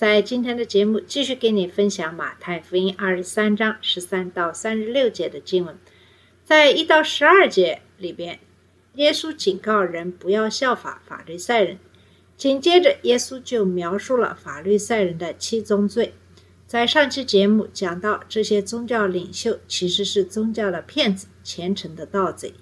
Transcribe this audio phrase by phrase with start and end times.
[0.00, 5.78] 在今天的节目继续给你分享马太福音二十三章十三到三十六节的经文。
[6.42, 8.40] 在一到十二节里边，
[8.94, 11.78] 耶稣警告人不要效法法律赛人。
[12.38, 16.14] 紧接着，耶稣就描述了法律赛人的七宗罪。
[16.66, 22.54] 在上期节目讲到，这些宗教领袖其实是宗教的骗子、虔诚的盗贼。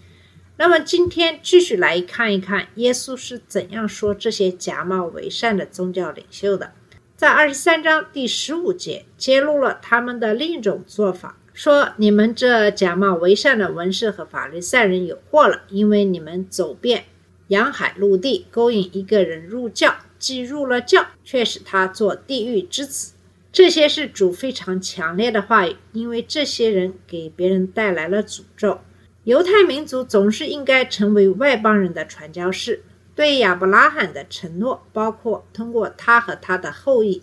[0.56, 6.72] 那么今天继续来看一看耶稣是怎样说这些假冒伪善的宗教领袖的。
[7.18, 17.06] 在二十三章第十五节揭露了他们的另一种做法，说你们这假冒伪善的文士和法律赛人有祸了，因为你们走遍
[17.48, 23.14] 洋海陆地，勾引一个人入教，既入了教，却使他做地狱之子。
[23.50, 28.78] 这些是主非常强烈的话语，因为这些人给别人带来了诅咒。
[29.24, 32.84] 犹太民族总是应该成为外邦人的传教士。
[33.18, 37.20] 对亚伯拉罕的承诺，包括通过他和他的后裔，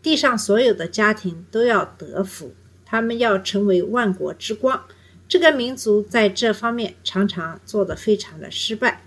[0.00, 2.54] 地上所有的家庭都要得福，
[2.84, 4.84] 他们要成为万国之光。
[5.26, 9.02] 这个民族在这方面常常做得非常的失败。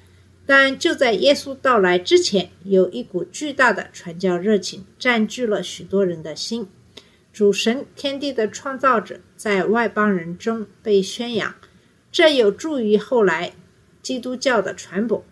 [0.45, 6.67] 但就在耶稣到来之前，有一股巨大的传教热情占据了许多人的心。
[7.31, 11.56] 主神天地的创造者在外邦人中被宣扬。
[12.11, 13.53] 这有助于后来
[14.02, 15.23] 基督教的传播，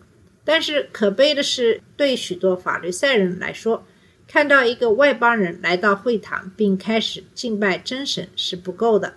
[0.44, 3.84] 但是可悲的是，对许多法律赛人来说，
[4.28, 9.14] 看到一个外邦人来到会堂并开始敬拜真神是不够的。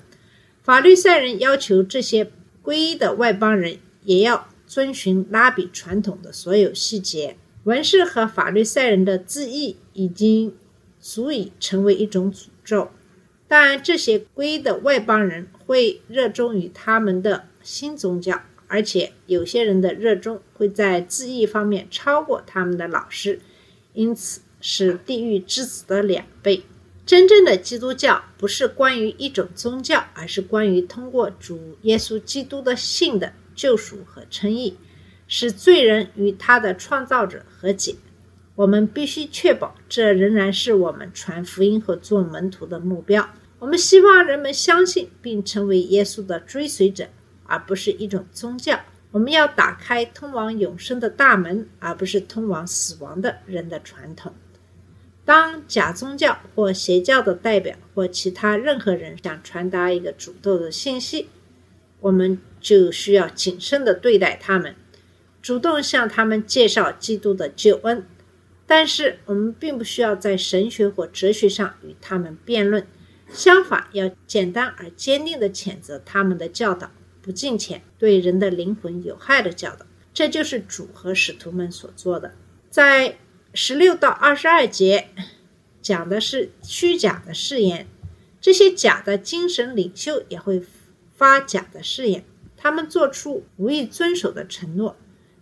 [0.64, 2.32] 法律赛人要求这些
[2.64, 7.38] 皈依的外邦人也要遵循拉比传统的所有细节。
[7.64, 10.56] 文士和法律赛人的自义已经
[11.00, 12.92] 足以成为一种诅咒。
[13.48, 23.40] 当然，这些皈依的外邦人会热衷于他们的新宗教，而且有些人的热衷会在字义方面超过他们的老师，
[23.94, 26.64] 因此是地狱之子的两倍。
[27.06, 34.76] 真正的基督教不是关于一种宗教，而是关于通过主耶稣基督的信的救赎和称义，
[35.28, 37.96] 使罪人与他的创造者和解。
[38.56, 43.30] 我们必须确保，这仍然是我们传福音和做门徒的目标。
[43.60, 47.08] 我们希望人们相信并成为耶稣的追随者，
[47.48, 48.80] 而不是一种宗教。
[49.12, 54.34] 我们要打开通往永生的大门，而不是通往死亡的人的传统。
[55.26, 61.30] 当假宗教或邪教的代表或其他任何人想传达一个主动的信息，
[62.00, 64.76] 我们就需要谨慎地对待他们，
[65.42, 68.06] 主动向他们介绍基督的救恩。
[68.66, 72.86] 但是，我们并不需要在神学或哲学上与他们辩论，
[73.30, 76.92] 相反，要简单而坚定地谴责他们的教导，
[77.28, 79.86] 不敬虔、对人的灵魂有害的教导。
[80.14, 82.34] 这就是主和使徒们所做的。
[82.70, 83.18] 在
[83.54, 85.10] 十六到二十二节
[85.82, 87.86] 讲的是虚假的誓言，
[88.40, 90.64] 这些假的精神领袖也会
[91.18, 92.24] 发假的誓言，
[92.56, 94.96] 他们做出无意遵守的承诺。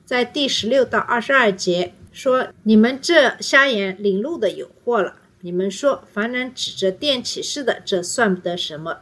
[0.04, 1.94] 在第十六到二十二节。
[2.16, 5.18] 说你们这瞎眼领路的有祸了！
[5.42, 9.02] 你们说凡人指着殿起誓的，这算不得什么；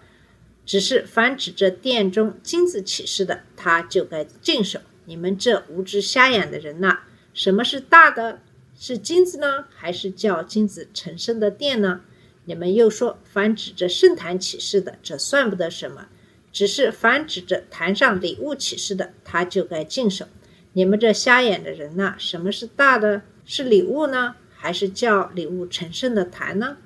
[0.65, 4.79] 只是凡指着殿中金子起誓的，他就该禁手。
[5.05, 6.99] 你们这无知瞎眼的人呐，
[7.33, 8.39] 什么是大的？
[8.75, 12.01] 是金子呢，还是叫金子成圣的殿呢？
[12.45, 16.07] 你们又说凡指着圣坛起誓的，这算不得什么；
[16.51, 20.25] 只是凡指着坛上礼物起誓的，他就该禁手。
[20.73, 23.21] 你们这瞎眼的人呐，什么是大的？
[23.45, 26.77] 是礼物呢，还是叫礼物成圣的坛呢？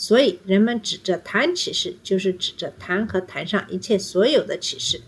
[0.00, 5.00] 所以人们指着坛起誓，就是指着坛和坛上一切所有的启示；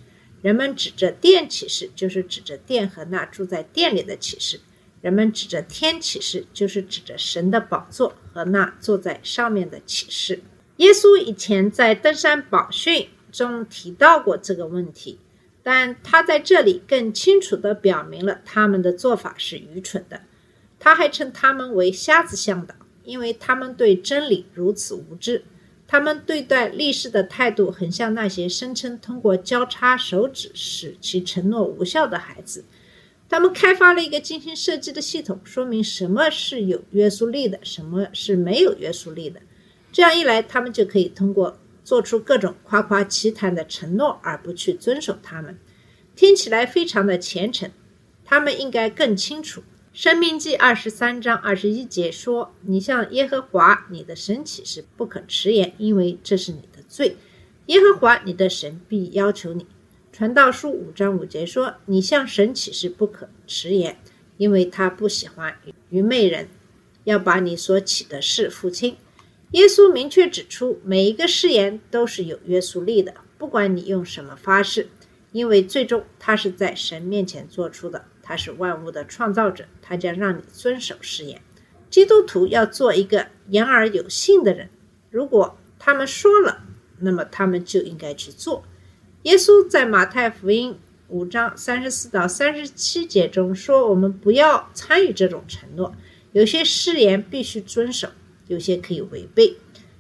[0.43, 4.59] 人们指着殿起誓，就是指着殿和那住在殿里的启示；
[5.01, 10.43] 人们指着天起誓，就是指着神的宝座和那坐在上面的启示。
[10.77, 15.19] 耶稣以前在登山宝训中提到过这个问题。
[15.65, 20.21] 但他在这里更清楚地表明了他们的做法是愚蠢的。
[20.81, 22.75] 他还称他们为瞎子向导，
[23.05, 25.45] 因为他们对真理如此无知。
[25.87, 32.65] 他们对待历史的态度很像那些声称通过交叉手指使其承诺无效的孩子。
[33.29, 39.41] 他们开发了一个精心设计的系统，说明什么是有约束力的，什么是没有约束力的。
[39.91, 45.59] 这样一来，他们就可以通过做出各种夸夸其谈的承诺，而不去遵守它们，
[46.17, 47.71] 听起来非常的虔诚。
[48.25, 49.63] 他们应该更清楚。
[49.95, 57.19] 生命记二十三章二十一节说：“你向耶和华你的神起誓，不可迟延，因为这是你的罪。
[57.67, 59.67] 耶和华你的神必要求你。”
[60.11, 63.99] 传道书五章五节说：“你向神起誓，不可迟延，
[64.39, 65.59] 因为他不喜欢
[65.91, 66.49] 愚昧人，
[67.05, 68.97] 要把你所起的事付清。”
[69.53, 74.89] 耶稣明确指出，每一个誓言都是有约束力的，不管你用什么发誓，
[75.33, 78.07] 因为最终他是在神面前做出的。
[78.23, 81.41] 他是万物的创造者，他将让你遵守誓言。
[81.91, 84.71] 基督徒要做一个言而有信的人。
[85.11, 86.63] 如果他们说了，
[87.01, 88.65] 那么他们就应该去做。
[89.25, 90.79] 耶稣在马太福音
[91.09, 95.95] 五章三十四到三十七节中说：“我们不要参与这种承诺。
[96.33, 98.09] 有些誓言必须遵守，
[98.47, 99.57] 有些可以违背。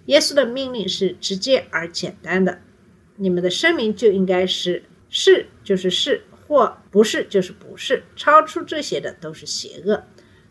[0.07, 2.61] 耶稣的命令是直接而简单的。
[3.17, 6.23] 你们的声明就应该是是就是是。”
[6.53, 10.05] 或不是就是不是，超出这些的都是邪恶。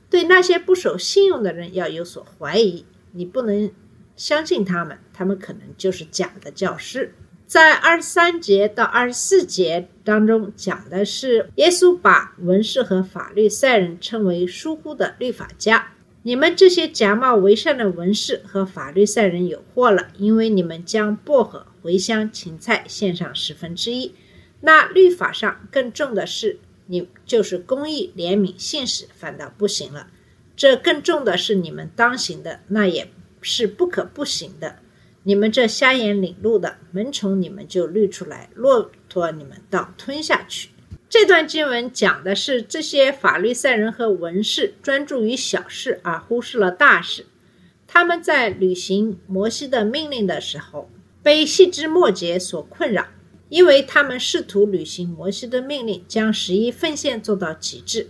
[0.10, 3.72] 对那些不守信用的人要有所怀疑，你不能
[4.16, 7.14] 相信他们，他们可能就是假的教师。
[7.46, 15.94] 在二十三节到二十四节当中讲的是，耶稣把文士和法律赛人称为疏忽的律法家。
[16.24, 24.16] 你们这些假冒为善的文士和法律赛人有祸了，因为你们将薄荷、茴香、芹菜献上十分之一。
[24.62, 30.08] 那律法上更重的是，你就是公义、怜悯、信使，反倒不行了。
[30.56, 33.12] 这更重的是你们当行的，那也
[33.42, 34.78] 是不可不行的。
[35.24, 40.70] 你们这瞎眼领路的门虫，你们就滤出来，骆驼你们倒吞下去。
[41.10, 47.26] 这段经文讲的是这些法律赛人和文士专注于小事而忽视了大事。
[47.86, 50.90] 他们在履行摩西的命令的时候，
[51.22, 53.08] 被细枝末节所困扰。
[53.52, 58.08] 因为他们试图履行摩西的命令，将十一奉献做到极致。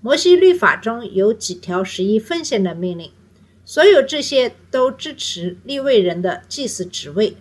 [0.00, 3.12] 摩西律法中有几条十一奉献的命令，
[3.64, 7.36] 所有这些都支持立位人的祭祀职位。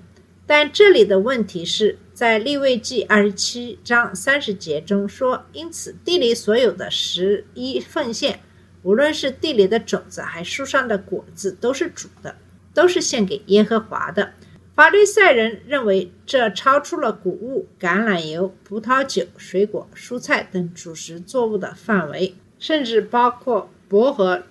[0.45, 8.41] 但这里的问题是在立位记二十七章三十节中说：“因此，地里所有的十一奉献，
[8.83, 12.35] 无论是地里的种子，还树上的果子，都是主的，
[12.75, 14.33] 都是献给耶和华的。”
[14.79, 24.43] 法律赛人认为这超出了谷物、橄榄油、葡萄酒、水果、蔬菜等主食作物的范围，甚至包括薄荷、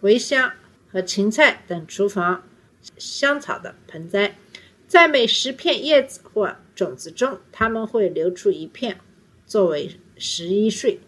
[0.00, 0.52] 茴香
[0.90, 2.42] 和芹菜等厨房
[2.96, 4.38] 香草的盆栽。
[4.88, 8.96] 在每十片叶子或种子中，他们会留出一片
[9.44, 11.00] 作为十一税。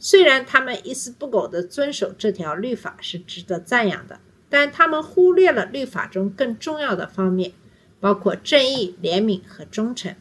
[0.00, 4.18] 虽然他们一丝不苟地遵守这条律法是值得赞扬的，
[4.48, 7.52] 但他们忽略了律法中更重要的方面。
[8.00, 10.14] 包括正义、怜悯和忠诚，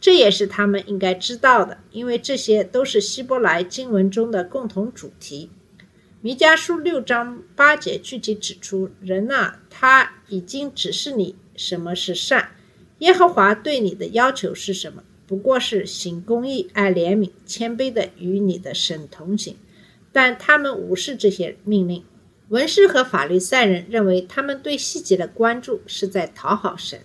[0.00, 5.50] 这也是他们应该知道的，因为这些都是希伯来经文中的共同主题。
[6.20, 12.50] 弥迦书六章八节具体指出：“人呐，他已经指示你什么是善。
[12.98, 15.04] 耶和华对你的要求是什么？
[15.26, 19.56] 不过是行公义、爱怜悯、谦卑的与你的神同行。”
[20.10, 22.02] 但他们无视这些命令。
[22.48, 27.00] 文士和法律赛人认为，他们对细节的关注是在讨好神。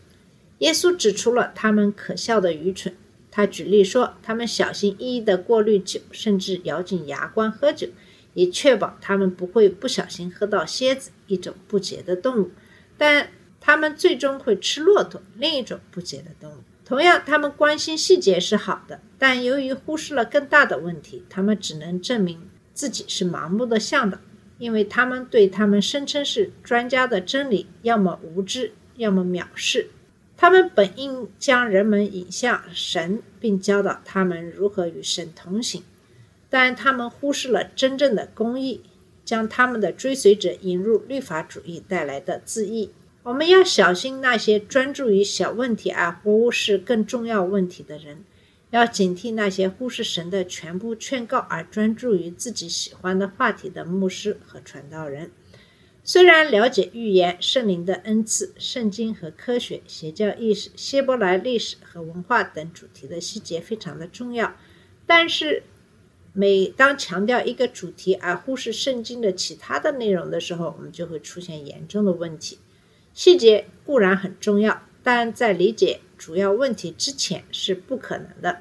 [0.59, 2.95] 耶稣指出了他们可笑的愚蠢。
[3.29, 7.87] 他举例说，他们小心翼翼地过滤酒，甚至咬紧牙关喝酒，
[8.35, 12.51] 以确保他们不会不小心喝到蝎子——一种不洁的动物。
[12.97, 16.57] 但他们最终会吃骆驼——另一种不洁的动物。
[16.85, 24.19] 同样，他们关心细节是好的，但由于忽视了更大的问题，他们只能证明自己是盲目的向导。
[24.63, 29.89] 因为他们对他们声称是专家的真理，要么无知，要么藐视。
[30.37, 35.83] 他们本应将人们引向神，并教导他们如何与神同行，
[36.49, 38.79] 但他们忽视了真正的公义，
[39.25, 42.91] 将他们的追随者引入律法主义带来的自义。
[43.23, 48.23] 我们要小心那些专注于小问题而忽视更重要问题的人。
[48.73, 55.29] 要警惕那些忽视神的全部劝告而专注于自己喜欢的话题的牧师和传道人。
[56.03, 64.55] 虽然了解预言、圣灵的恩赐、圣经和科学、邪教意识、希伯来历史和文化等主题的细节非常的重要，
[65.05, 65.61] 但是
[66.33, 72.57] 每当强调一个主题而忽视圣经的其他的内容的时候，我们就会出现严重的问题。
[73.13, 75.99] 细节固然很重要，但在理解。
[76.15, 78.59] 主要问题之前是不可能的，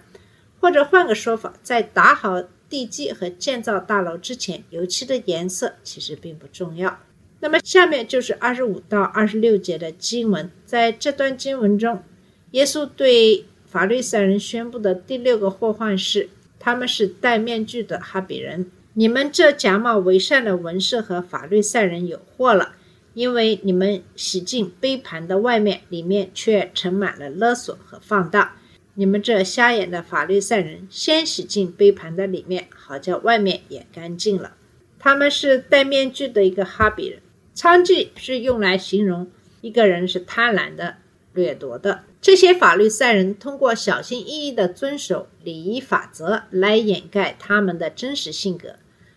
[0.59, 6.99] 或者换个说法，在打好地基和建造大楼之前，油漆的颜色其实并不重要。
[7.39, 12.03] 那么下面就是二十五到二十六节的经文，在这段经文中，
[12.51, 18.69] 耶稣对法律赛人宣布的第六个祸患是：他们是戴面具的哈比人。
[18.95, 22.75] 你们这假冒为善的文士和法律赛人有祸了，
[23.14, 28.52] 因为你们洗净杯盘的外面，里面却盛满了勒索和放荡。
[28.95, 34.54] 你们这瞎眼的法律赛人，先洗净杯盘的里面，好叫外面也干净了。
[34.99, 37.21] 他们是戴面具的一个哈比人。
[37.54, 40.97] 娼妓是用来形容一个人是贪婪的、
[41.35, 42.04] 掠夺的。
[42.21, 48.76] 这些法律赛人通过小心翼翼地遵守礼仪法则来掩盖他们的真实性格，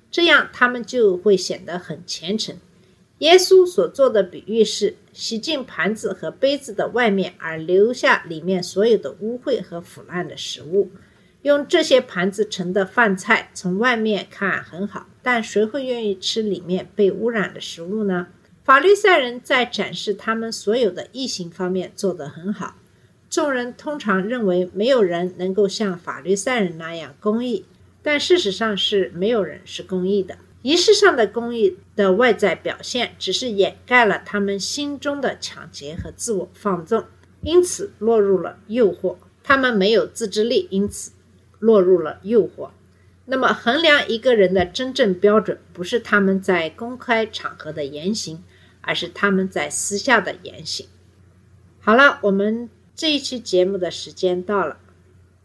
[0.09, 2.57] 这样他们就会显得很虔诚。
[3.19, 10.91] 耶稣所做的比喻是洗净盘子和杯子的外面，而留下里面所有的污秽和腐烂的食物。
[11.43, 18.27] 用这些盘子盛的饭菜，从外面看很好，但谁会愿意吃里面被污染的食物呢？
[18.63, 22.75] 法律赛人在展示他们所有的异形方面做得很好。
[23.29, 27.65] 众人通常认为没有人能够像法律赛人那样公义，
[28.01, 30.37] 但事实上是没有人是公义的。
[30.65, 37.05] 仪式上的公益的外在表现，只是掩盖了他们心中的抢劫和自我放纵，
[37.41, 39.17] 因此落入了诱惑。
[39.43, 41.11] 他们没有自制力，因此。
[41.59, 42.71] 落入了诱惑。
[43.25, 48.43] 那么，衡量一个人的真正标准，不是他们在公开场合的言行，
[48.81, 50.87] 而是他们在私下的言行。
[51.79, 54.79] 好了，我们这一期节目的时间到了。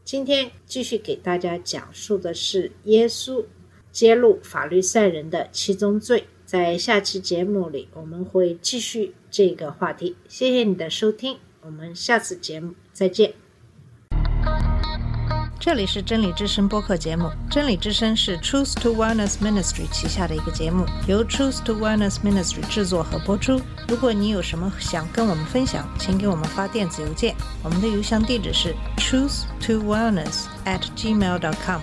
[0.02, 3.44] 今天继续给大家讲述的是耶稣
[3.90, 6.26] 揭露法律赛人的七宗罪。
[6.44, 10.16] 在下期节目里，我们会继续这个话题。
[10.28, 13.34] 谢谢你的收听，我们下次节目再见。
[15.60, 17.30] 这里是真理之声播客节目。
[17.50, 23.60] 真理之声是 Truth to Wellness Ministry 旗下的一个节目，由 Truth to Wellness Ministry 制作和播出。
[23.86, 31.82] 如果你有什么想跟我们分享，请给我们发电子邮件，我们的邮箱地址是 truth to wellness at gmail dot com。